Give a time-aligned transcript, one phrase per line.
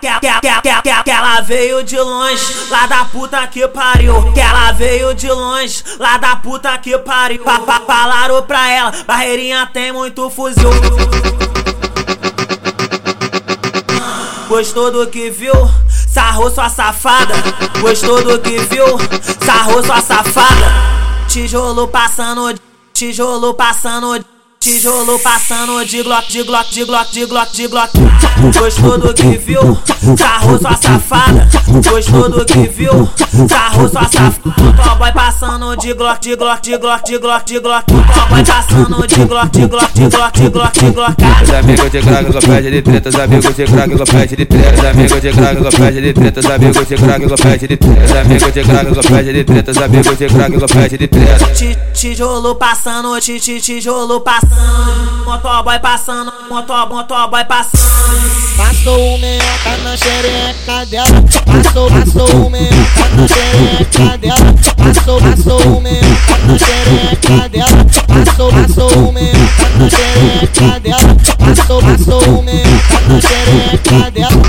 [0.00, 4.32] que ela veio de longe, lá da puta que pariu.
[4.32, 7.42] Que ela veio de longe, lá da puta que pariu.
[7.44, 10.70] Pa, pa, falaram pra ela, barreirinha tem muito fuzil.
[14.48, 15.54] Gostou do que viu?
[16.08, 17.34] Sarrou sua safada.
[17.80, 18.84] Gostou do que viu?
[19.44, 20.66] Sarrou sua safada.
[21.28, 22.58] Tijolo passando,
[22.92, 24.24] tijolo passando.
[24.62, 27.92] Tijolo passando de glock, de glock, de glock, de glock, de glock.
[28.58, 29.78] Gostou do que viu?
[30.18, 31.48] Sarrou sua safada.
[31.90, 33.08] Gostou do que viu?
[33.48, 34.94] Sarrou sua safada.
[34.98, 37.90] boy passando de glock, de glock, de glock, de glock, de glock.
[37.90, 41.24] boy passando de glock, de glock, de glock, de glock, de glock.
[41.42, 44.44] Os amigos de crack com pede de treta, os amigos de crack com pede de
[44.44, 47.66] treta, os amigos de crack com pede de treta, os amigos de crack com pede
[47.66, 50.98] de treta, os amigos de crack com pede de treta, os amigos de crack pede
[50.98, 51.46] de treta.
[51.94, 54.49] Tijolo passando, tijolo passando.
[55.24, 57.90] Motoboy passando, motoboy passando.
[58.56, 61.24] Passou o meca na xereca dela.
[61.46, 64.54] Passou, passou o meca na xereca dela.
[64.76, 67.86] Passou, passou o meca na xereca dela.
[68.06, 71.16] Passou, passou o meca na xereca dela.
[71.38, 74.40] Passou, passou o meca na xereca dela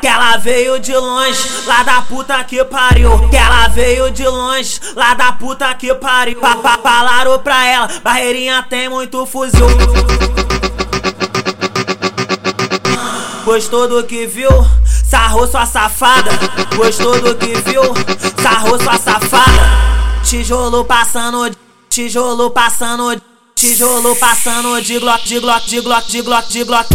[0.00, 3.28] que ela veio de longe, lá da puta que pariu.
[3.28, 6.40] Que ela veio de longe, lá da puta que pariu.
[6.40, 9.66] Pa, pa, falaram pra ela, barreirinha tem muito fuzil.
[13.44, 14.50] Gostou do que viu?
[14.84, 16.30] Sarrou sua safada.
[16.76, 17.82] Gostou do que viu?
[18.42, 19.86] Sarrou sua safada.
[20.24, 21.56] Tijolo passando,
[21.88, 23.22] tijolo passando.
[23.58, 26.88] Tijolo passando de glock, de glock, de glock, de glock, de glock.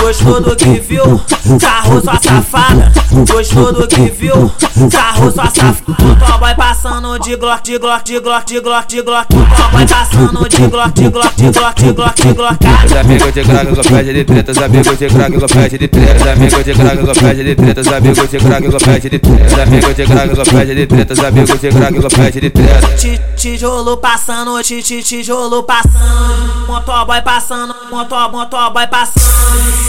[0.00, 1.20] Gostou do que viu?
[1.60, 2.92] Sarrou sua safada.
[3.30, 4.50] Gostou do que viu?
[4.90, 6.38] Sarrou sua safada.
[6.40, 9.28] boy passando de glock, de glock, de glock, de glock, de glock.
[9.32, 12.66] boy passando de glock, de glock, de glock, de glock, de glock.
[12.84, 15.88] Os amigos de crack com pede de treta, os amigos de crack com pede de
[15.88, 19.08] treta, os amigos de crack com pede de treta, os amigos de crack com pede
[19.08, 22.08] de treta, os amigos de crack com pede de treta, os amigos de crack com
[22.08, 22.88] pede de treta.
[23.36, 29.32] Tijolo passando, tijolo passando passando, motoboy passando, moto, motoboy passando.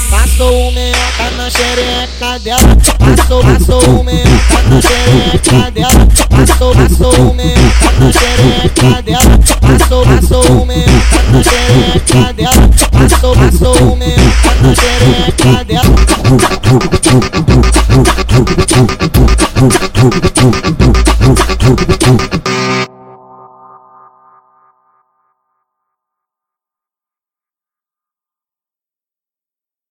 [0.09, 2.77] Passou o meca na xereca dela.
[2.99, 6.07] Passou, passou o meca na xereca dela.
[6.29, 9.39] Passou, passou o meca na xereca dela.
[9.61, 12.69] Passou, passou o meca na xereca dela.
[12.91, 16.03] Passou, passou o meca na xereca dela.